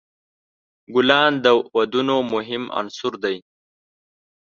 [0.93, 1.45] ګلان د
[1.75, 3.37] ودونو مهم عنصر دی.